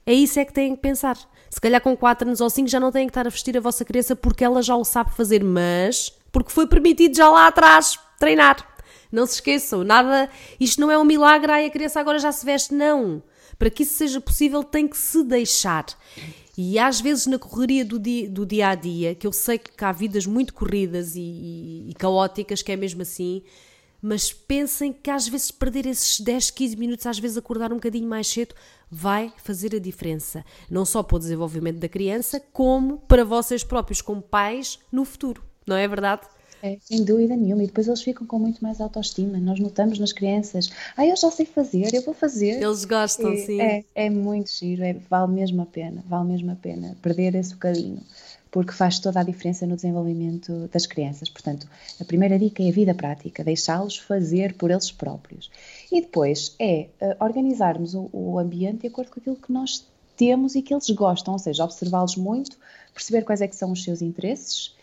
[0.07, 1.19] É isso é que têm que pensar.
[1.51, 3.61] Se calhar com 4 anos ou 5 já não têm que estar a vestir a
[3.61, 7.95] vossa criança porque ela já o sabe fazer, mas porque foi permitido já lá atrás
[8.17, 8.67] treinar.
[9.11, 12.43] Não se esqueçam, nada, isto não é um milagre, ai a criança agora já se
[12.43, 13.21] veste, não.
[13.59, 15.85] para que isso seja possível, tem que se deixar.
[16.61, 19.81] E às vezes na correria do dia, do dia a dia, que eu sei que
[19.81, 23.43] há vidas muito corridas e, e, e caóticas, que é mesmo assim,
[24.01, 28.09] mas pensem que às vezes perder esses 10, 15 minutos, às vezes acordar um bocadinho
[28.09, 28.53] mais cedo,
[28.91, 30.43] vai fazer a diferença.
[30.69, 35.41] Não só para o desenvolvimento da criança, como para vocês próprios, como pais, no futuro.
[35.65, 36.27] Não é verdade?
[36.61, 37.63] É, sem dúvida nenhuma.
[37.63, 39.37] E depois eles ficam com muito mais autoestima.
[39.37, 42.61] Nós notamos nas crianças: ah, eu já sei fazer, eu vou fazer.
[42.61, 43.61] Eles gostam, e, sim.
[43.61, 47.53] É, é muito giro, é, vale mesmo a pena, vale mesmo a pena perder esse
[47.53, 48.01] bocadinho,
[48.51, 51.29] porque faz toda a diferença no desenvolvimento das crianças.
[51.29, 51.67] Portanto,
[51.99, 55.49] a primeira dica é a vida prática, deixá-los fazer por eles próprios.
[55.91, 60.55] E depois é uh, organizarmos o, o ambiente de acordo com aquilo que nós temos
[60.55, 62.57] e que eles gostam, ou seja, observá-los muito,
[62.93, 64.77] perceber quais é que são os seus interesses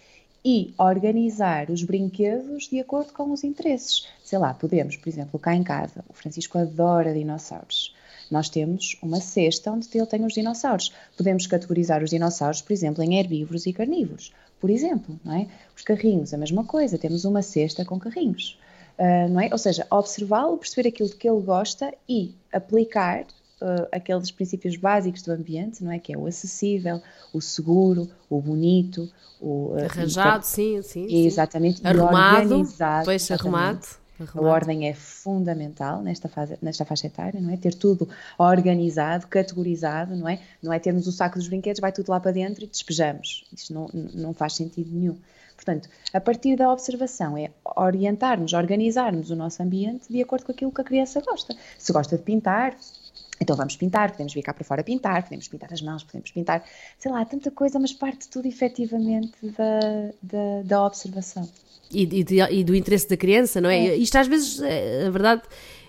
[0.49, 4.07] e organizar os brinquedos de acordo com os interesses.
[4.23, 7.93] Sei lá, podemos, por exemplo, cá em casa, o Francisco adora dinossauros.
[8.31, 10.93] Nós temos uma cesta onde ele tem os dinossauros.
[11.17, 14.33] Podemos categorizar os dinossauros, por exemplo, em herbívoros e carnívoros.
[14.61, 15.49] Por exemplo, não é?
[15.77, 18.57] Os carrinhos, a mesma coisa, temos uma cesta com carrinhos.
[18.97, 19.49] Uh, não é?
[19.51, 23.27] Ou seja, observá-lo, perceber aquilo que ele gosta e aplicar
[23.61, 25.99] uh, aqueles princípios básicos do ambiente, não é?
[25.99, 27.01] Que é o acessível,
[27.33, 31.27] o seguro, o bonito, o uh, arranjado, sim, sim, sim.
[31.27, 33.05] Exatamente, arrumado, organizado.
[33.05, 33.87] Pois, arrumado.
[34.19, 34.49] Arrumado.
[34.49, 37.57] A ordem é fundamental nesta, fase, nesta faixa etária, não é?
[37.59, 40.41] Ter tudo organizado, categorizado, não é?
[40.63, 43.45] Não é termos o saco dos brinquedos, vai tudo lá para dentro e despejamos.
[43.53, 45.19] Isso não, não faz sentido nenhum.
[45.57, 50.71] Portanto, a partir da observação é orientarmos, organizarmos o nosso ambiente de acordo com aquilo
[50.71, 51.57] que a criança gosta.
[51.79, 52.77] Se gosta de pintar,
[53.41, 56.65] então vamos pintar, podemos vir cá para fora pintar, podemos pintar as mãos, podemos pintar,
[56.99, 59.81] sei lá, tanta coisa, mas parte tudo efetivamente da,
[60.23, 61.49] da, da observação.
[61.91, 63.89] E, e, e, do interesse da criança, não é?
[63.89, 63.97] é.
[63.97, 65.43] Isto às vezes, é, a verdade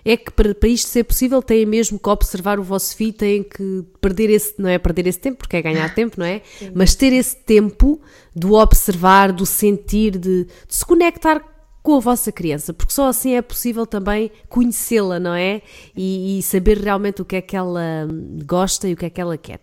[0.04, 3.42] é que para, para isto ser possível têm mesmo que observar o vosso filho, têm
[3.42, 6.40] que perder esse, não é perder esse tempo, porque é ganhar tempo, não é?
[6.58, 6.70] Sim.
[6.74, 8.00] Mas ter esse tempo
[8.34, 11.42] do observar, do sentir, de, de se conectar
[11.88, 15.62] com a vossa criança, porque só assim é possível também conhecê-la, não é?
[15.96, 18.06] E, e, saber realmente o que é que ela
[18.44, 19.60] gosta e o que é que ela quer.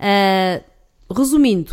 [0.00, 1.72] Uh, resumindo,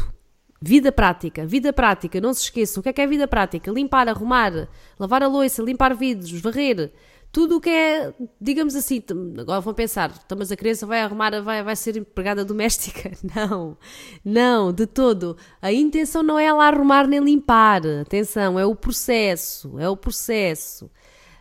[0.62, 3.72] vida prática, vida prática, não se esqueçam, o que é que é vida prática?
[3.72, 6.92] Limpar, arrumar, lavar a louça, limpar vidros, varrer,
[7.32, 9.04] tudo o que é, digamos assim,
[9.38, 13.12] agora vão pensar, então, mas a criança vai arrumar, vai, vai ser empregada doméstica?
[13.36, 13.78] Não,
[14.24, 15.38] não, de todo.
[15.62, 20.90] A intenção não é lá arrumar nem limpar, atenção, é o processo, é o processo.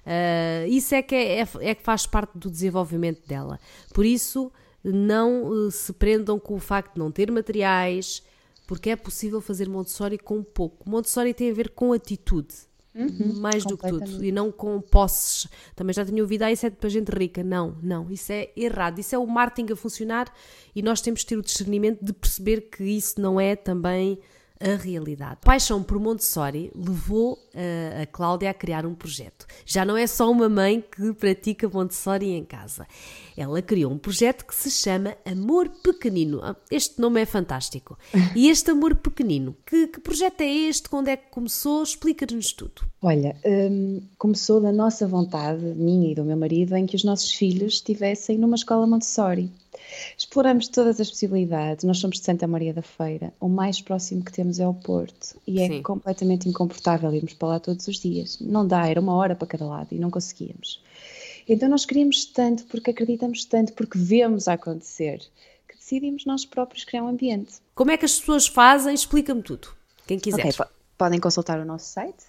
[0.06, 3.58] Uh, isso é que, é, é, é, que faz parte do desenvolvimento dela.
[3.92, 4.52] Por isso,
[4.84, 8.22] não uh, se prendam com o facto de não ter materiais,
[8.66, 10.88] porque é possível fazer Montessori com pouco.
[10.88, 12.54] Montessori tem a ver com atitude.
[12.96, 14.24] Uhum, mais do que tudo.
[14.24, 15.46] E não com posses.
[15.74, 17.44] Também já tinha ouvido, ah, isso é para gente rica.
[17.44, 18.98] Não, não, isso é errado.
[18.98, 20.32] Isso é o marketing a funcionar
[20.74, 24.18] e nós temos que ter o discernimento de perceber que isso não é também
[24.60, 25.38] a realidade.
[25.42, 29.46] A paixão por Montessori levou uh, a Cláudia a criar um projeto.
[29.64, 32.86] Já não é só uma mãe que pratica Montessori em casa.
[33.36, 36.40] Ela criou um projeto que se chama Amor Pequenino.
[36.42, 37.98] Ah, este nome é fantástico.
[38.34, 40.88] E este Amor Pequenino, que, que projeto é este?
[40.88, 41.82] Quando é que começou?
[41.82, 42.82] Explica-nos tudo.
[43.02, 47.32] Olha, um, começou da nossa vontade, minha e do meu marido, em que os nossos
[47.32, 49.50] filhos estivessem numa escola Montessori.
[50.16, 51.84] Exploramos todas as possibilidades.
[51.84, 53.32] Nós somos de Santa Maria da Feira.
[53.40, 55.36] O mais próximo que temos é o Porto.
[55.46, 55.82] E é Sim.
[55.82, 58.38] completamente incomportável irmos para lá todos os dias.
[58.40, 60.82] Não dá, era uma hora para cada lado e não conseguíamos.
[61.48, 65.18] Então nós queríamos tanto, porque acreditamos tanto, porque vemos acontecer,
[65.68, 67.54] que decidimos nós próprios criar um ambiente.
[67.74, 68.94] Como é que as pessoas fazem?
[68.94, 69.68] Explica-me tudo.
[70.06, 70.48] Quem quiser.
[70.48, 70.66] Okay,
[70.98, 72.24] podem consultar o nosso site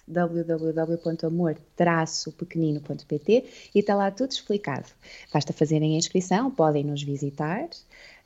[1.78, 4.86] www.amor-pequenino.pt e está lá tudo explicado.
[5.32, 7.68] Basta fazerem a inscrição, podem nos visitar.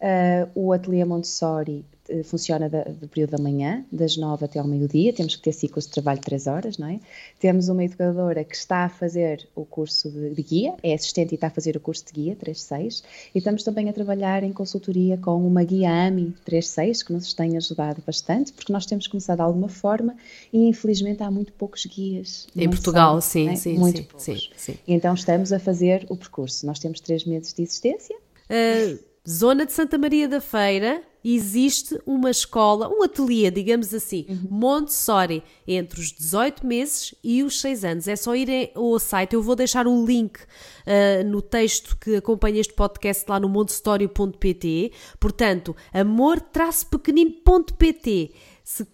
[0.02, 4.66] Uh, o Ateliê Montessori uh, funciona da, do período da manhã, das nove até ao
[4.66, 6.98] meio-dia, temos que ter ciclos de trabalho de três horas, não é?
[7.38, 11.34] Temos uma educadora que está a fazer o curso de, de guia, é assistente e
[11.36, 15.16] está a fazer o curso de guia 3.6 e estamos também a trabalhar em consultoria
[15.16, 19.42] com uma guia AMI 3.6 que nos tem ajudado bastante, porque nós temos começado de
[19.42, 20.16] alguma forma
[20.52, 22.48] e infelizmente há muito poucos guias.
[22.56, 23.56] Em Portugal, sim, é?
[23.56, 24.24] sim, muito sim, poucos.
[24.24, 24.78] sim, sim.
[24.86, 26.66] Então estamos a fazer o percurso.
[26.66, 28.16] Nós temos três meses de existência.
[28.50, 34.48] Uh zona de Santa Maria da Feira, existe uma escola, um ateliê, digamos assim, uhum.
[34.50, 38.08] Montessori, entre os 18 meses e os 6 anos.
[38.08, 42.60] É só ir ao site, eu vou deixar o link uh, no texto que acompanha
[42.60, 44.90] este podcast lá no montessori.pt.
[45.20, 48.32] Portanto, amor-pequenino.pt.
[48.64, 48.86] Se,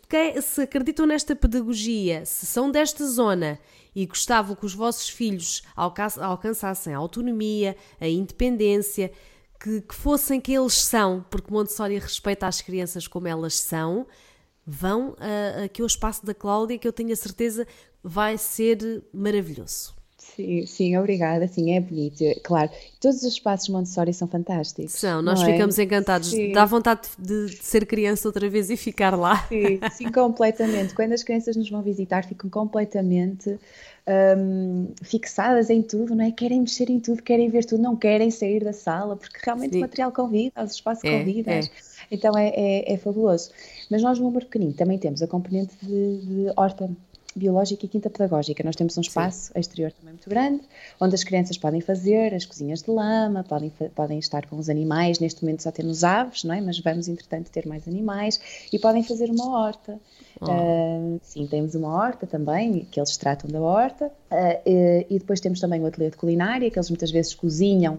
[0.43, 3.59] se acreditam nesta pedagogia, se são desta zona
[3.99, 9.11] e gostavam que os vossos filhos alcançassem a autonomia, a independência,
[9.61, 14.07] que, que fossem que eles são, porque Montessori respeita as crianças como elas são,
[14.65, 15.17] vão
[15.65, 17.67] aqui ao espaço da Cláudia, que eu tenho a certeza
[18.01, 19.98] vai ser maravilhoso.
[20.39, 21.49] Sim, sim, obrigada.
[21.49, 22.23] Sim, é bonito.
[22.45, 22.71] Claro,
[23.01, 24.93] todos os espaços Montessori são fantásticos.
[24.93, 25.47] São, nós é?
[25.53, 26.31] ficamos encantados.
[26.31, 26.53] Sim.
[26.53, 29.49] Dá vontade de, de, ser criança outra vez e ficar lá.
[29.49, 30.95] Sim, sim, completamente.
[30.95, 33.59] Quando as crianças nos vão visitar, ficam completamente
[34.39, 36.31] um, fixadas em tudo, não é?
[36.31, 39.79] Querem mexer em tudo, querem ver tudo, não querem sair da sala, porque realmente sim.
[39.79, 41.53] o material convida, os espaços é, convidam.
[41.53, 41.61] É.
[42.13, 43.51] Então é, é, é, fabuloso.
[43.91, 46.89] Mas nós no Amor Pequenino também temos a componente de, de horta
[47.35, 48.63] biológica e quinta pedagógica.
[48.65, 49.61] Nós temos um espaço Sim.
[49.61, 50.63] exterior também muito grande,
[51.01, 55.19] onde as crianças podem fazer as cozinhas de lama, podem, podem estar com os animais.
[55.19, 56.61] Neste momento só temos aves, não é?
[56.61, 58.41] Mas vamos, entretanto, ter mais animais
[58.73, 59.99] e podem fazer uma horta.
[60.41, 60.47] Oh.
[60.47, 64.07] Uh, sim, temos uma horta também, que eles tratam da horta.
[64.31, 67.99] Uh, e, e depois temos também o ateliê de culinária, que eles muitas vezes cozinham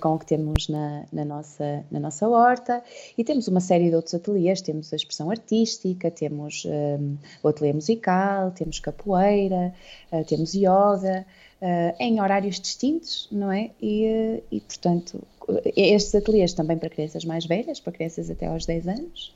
[0.00, 2.82] com o que temos na, na, nossa, na nossa horta.
[3.16, 6.98] E temos uma série de outros ateliês, temos a expressão artística, temos um, eh,
[7.42, 9.72] o ateliê musical, temos capoeira,
[10.12, 11.24] uh, temos yoga,
[11.62, 13.70] uh, em horários distintos, não é?
[13.80, 15.22] E, e, portanto,
[15.76, 19.34] estes ateliês também para crianças mais velhas, para crianças até aos 10 anos,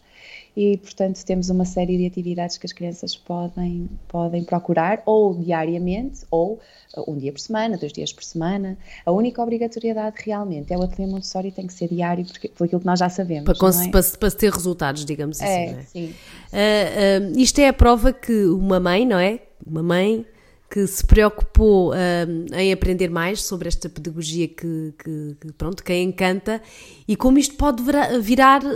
[0.55, 6.21] e, portanto, temos uma série de atividades que as crianças podem, podem procurar, ou diariamente,
[6.31, 6.61] ou
[6.95, 8.77] uh, um dia por semana, dois dias por semana.
[9.07, 12.81] A única obrigatoriedade realmente é o ateliê Montessori tem que ser diário, porque, por aquilo
[12.81, 13.45] que nós já sabemos.
[13.45, 13.91] Para, é?
[13.91, 15.51] para, para ter resultados, digamos assim.
[15.51, 15.83] É, não é?
[15.85, 16.15] sim.
[16.53, 19.41] Uh, uh, isto é a prova que uma mãe, não é?
[19.67, 20.27] Uma mãe
[20.73, 25.93] que se preocupou um, em aprender mais sobre esta pedagogia que, que, que, pronto, que
[25.93, 26.63] a encanta
[27.07, 27.83] e como isto pode
[28.23, 28.69] virar, eh,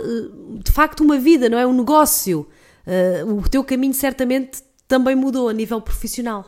[0.63, 1.65] de facto uma vida, não é?
[1.65, 2.47] Um negócio.
[2.85, 6.45] Uh, o teu caminho certamente também mudou a nível profissional.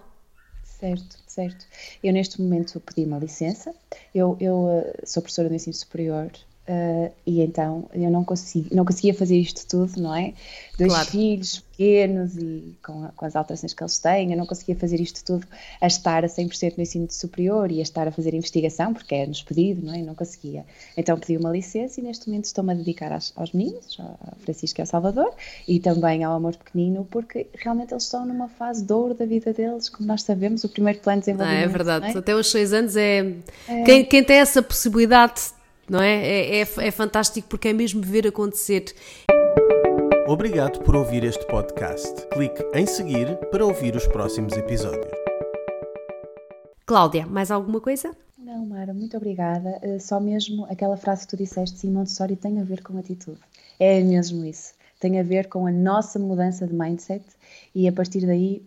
[0.63, 1.65] Certo, certo.
[2.03, 3.73] Eu neste momento pedi uma licença.
[4.13, 6.29] Eu, eu sou professora de ensino superior
[6.69, 8.23] Uh, e então eu não,
[8.71, 10.35] não conseguia fazer isto tudo, não é?
[10.77, 11.09] Dois claro.
[11.09, 15.25] filhos pequenos e com, com, as alterações que eles têm, eu não conseguia fazer isto
[15.25, 15.47] tudo
[15.81, 19.41] a estar a 100% no ensino superior e a estar a fazer investigação, porque é-nos
[19.41, 20.01] pedido, não é?
[20.01, 20.63] Eu não conseguia.
[20.95, 24.79] Então pedi uma licença e neste momento estou-me a dedicar aos, aos meninos, ao Francisco
[24.79, 25.33] e ao Salvador,
[25.67, 29.51] e também ao Amor Pequenino, porque realmente eles estão numa fase de ouro da vida
[29.53, 31.61] deles, como nós sabemos, o primeiro plano de desenvolvimento.
[31.61, 32.17] Ah, é verdade, é?
[32.19, 33.33] até os seis anos é...
[33.67, 33.83] é...
[33.85, 35.57] Quem, quem tem essa possibilidade
[35.89, 36.25] não é?
[36.25, 36.61] É, é?
[36.61, 38.85] é fantástico porque é mesmo ver acontecer.
[40.27, 42.27] Obrigado por ouvir este podcast.
[42.27, 45.11] Clique em seguir para ouvir os próximos episódios.
[46.85, 48.15] Cláudia, mais alguma coisa?
[48.37, 49.79] Não, Mara, muito obrigada.
[49.83, 53.39] Uh, só mesmo aquela frase que tu disseste, sim, Montessori tem a ver com atitude.
[53.79, 54.73] É mesmo isso.
[54.99, 57.23] Tem a ver com a nossa mudança de mindset
[57.73, 58.61] e a partir daí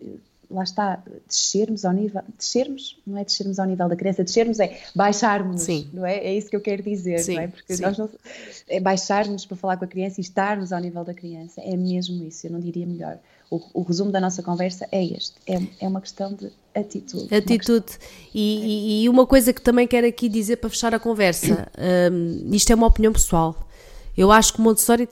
[0.53, 4.79] lá está, descermos ao nível, descermos, não é descermos ao nível da criança, descermos é
[4.93, 5.89] baixarmos, Sim.
[5.91, 6.17] não é?
[6.17, 7.35] É isso que eu quero dizer, Sim.
[7.35, 7.47] não é?
[7.47, 7.81] Porque Sim.
[7.81, 8.09] nós não,
[8.69, 12.23] é baixarmos para falar com a criança e estarmos ao nível da criança, é mesmo
[12.23, 13.17] isso, eu não diria melhor.
[13.49, 17.33] O, o resumo da nossa conversa é este, é, é uma questão de atitude.
[17.33, 17.97] Atitude.
[18.33, 21.67] E, e, uma coisa que também quero aqui dizer para fechar a conversa,
[22.11, 23.67] um, isto é uma opinião pessoal,
[24.15, 25.09] eu acho que o Montessori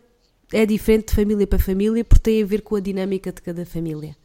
[0.53, 3.65] é diferente de família para família porque tem a ver com a dinâmica de cada
[3.65, 4.15] família.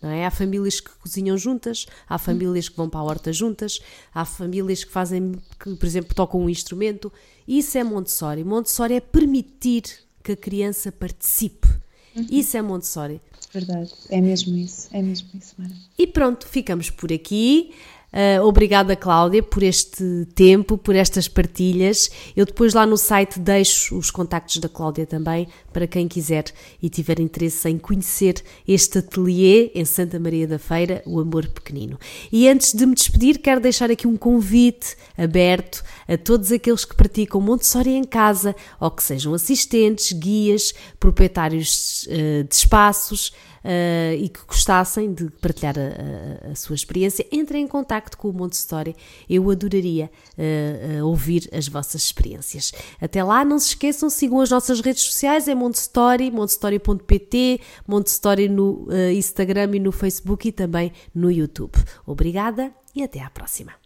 [0.00, 0.26] Não é?
[0.26, 3.80] Há famílias que cozinham juntas, há famílias que vão para a horta juntas,
[4.14, 7.12] há famílias que fazem, que, por exemplo, tocam um instrumento.
[7.48, 8.44] Isso é Montessori.
[8.44, 9.84] Montessori é permitir
[10.22, 11.68] que a criança participe.
[12.14, 12.26] Uhum.
[12.30, 13.20] Isso é Montessori.
[13.52, 15.72] Verdade, é mesmo isso, é mesmo isso, Mara.
[15.96, 17.72] E pronto, ficamos por aqui.
[18.12, 22.10] Uh, obrigada, Cláudia, por este tempo, por estas partilhas.
[22.36, 26.44] Eu depois lá no site deixo os contactos da Cláudia também, para quem quiser
[26.80, 31.98] e tiver interesse em conhecer este ateliê em Santa Maria da Feira, o Amor Pequenino.
[32.32, 36.96] E antes de me despedir, quero deixar aqui um convite aberto a todos aqueles que
[36.96, 43.32] praticam Montessori em casa ou que sejam assistentes, guias, proprietários uh, de espaços
[43.66, 48.32] uh, e que gostassem de partilhar a, a, sua experiência, entrem em contacto com o
[48.32, 48.94] Montessori.
[49.28, 52.72] Eu adoraria uh, ouvir as vossas experiências.
[53.00, 58.86] Até lá, não se esqueçam, sigam as nossas redes sociais, é Montessori, montessori.pt, Montessori no
[59.12, 61.72] Instagram e no Facebook e também no YouTube.
[62.06, 63.85] Obrigada e até à próxima.